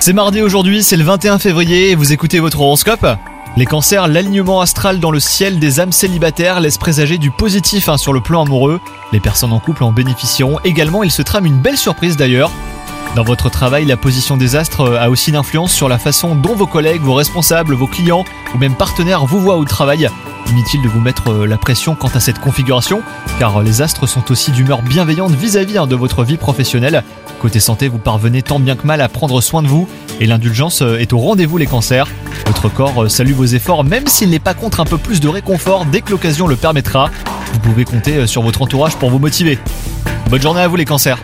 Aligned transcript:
C'est 0.00 0.12
mardi 0.12 0.42
aujourd'hui, 0.42 0.82
c'est 0.82 0.96
le 0.96 1.04
21 1.04 1.38
février 1.38 1.92
et 1.92 1.94
vous 1.94 2.12
écoutez 2.12 2.40
votre 2.40 2.60
horoscope 2.60 3.06
Les 3.56 3.64
cancers, 3.64 4.08
l'alignement 4.08 4.60
astral 4.60 4.98
dans 4.98 5.12
le 5.12 5.20
ciel 5.20 5.60
des 5.60 5.78
âmes 5.78 5.92
célibataires 5.92 6.58
laisse 6.58 6.78
présager 6.78 7.16
du 7.16 7.30
positif 7.30 7.88
hein, 7.88 7.96
sur 7.96 8.12
le 8.12 8.20
plan 8.20 8.42
amoureux. 8.42 8.80
Les 9.12 9.20
personnes 9.20 9.52
en 9.52 9.60
couple 9.60 9.84
en 9.84 9.92
bénéficieront 9.92 10.58
également, 10.64 11.04
il 11.04 11.12
se 11.12 11.22
trame 11.22 11.46
une 11.46 11.60
belle 11.60 11.78
surprise 11.78 12.16
d'ailleurs. 12.16 12.50
Dans 13.14 13.22
votre 13.22 13.50
travail, 13.50 13.84
la 13.84 13.96
position 13.96 14.36
des 14.36 14.56
astres 14.56 14.80
euh, 14.80 15.00
a 15.00 15.10
aussi 15.10 15.30
une 15.30 15.36
influence 15.36 15.72
sur 15.72 15.88
la 15.88 15.98
façon 15.98 16.34
dont 16.34 16.56
vos 16.56 16.66
collègues, 16.66 17.02
vos 17.02 17.14
responsables, 17.14 17.74
vos 17.74 17.86
clients 17.86 18.24
ou 18.52 18.58
même 18.58 18.74
partenaires 18.74 19.26
vous 19.26 19.38
voient 19.38 19.58
au 19.58 19.64
travail. 19.64 20.08
Inutile 20.50 20.82
de 20.82 20.88
vous 20.88 21.00
mettre 21.00 21.30
euh, 21.30 21.46
la 21.46 21.56
pression 21.56 21.94
quant 21.94 22.10
à 22.14 22.20
cette 22.20 22.38
configuration, 22.38 23.02
car 23.38 23.58
euh, 23.58 23.62
les 23.62 23.80
astres 23.80 24.06
sont 24.06 24.30
aussi 24.30 24.50
d'humeur 24.50 24.82
bienveillante 24.82 25.32
vis-à-vis 25.32 25.78
hein, 25.78 25.86
de 25.86 25.94
votre 25.94 26.24
vie 26.24 26.36
professionnelle. 26.36 27.04
Côté 27.40 27.60
santé, 27.60 27.88
vous 27.88 27.98
parvenez 27.98 28.42
tant 28.42 28.58
bien 28.58 28.76
que 28.76 28.86
mal 28.86 29.00
à 29.00 29.08
prendre 29.08 29.40
soin 29.40 29.62
de 29.62 29.68
vous, 29.68 29.88
et 30.20 30.26
l'indulgence 30.26 30.82
euh, 30.82 30.98
est 30.98 31.12
au 31.12 31.18
rendez-vous 31.18 31.58
les 31.58 31.66
cancers. 31.66 32.08
Votre 32.46 32.68
corps 32.68 33.10
salue 33.10 33.32
vos 33.32 33.44
efforts, 33.44 33.84
même 33.84 34.06
s'il 34.06 34.30
n'est 34.30 34.38
pas 34.38 34.54
contre 34.54 34.80
un 34.80 34.84
peu 34.84 34.98
plus 34.98 35.20
de 35.20 35.28
réconfort 35.28 35.84
dès 35.86 36.00
que 36.00 36.10
l'occasion 36.10 36.46
le 36.46 36.56
permettra. 36.56 37.10
Vous 37.52 37.60
pouvez 37.60 37.84
compter 37.84 38.26
sur 38.26 38.42
votre 38.42 38.62
entourage 38.62 38.96
pour 38.96 39.10
vous 39.10 39.18
motiver. 39.18 39.58
Bonne 40.28 40.42
journée 40.42 40.60
à 40.60 40.68
vous 40.68 40.76
les 40.76 40.84
cancers 40.84 41.18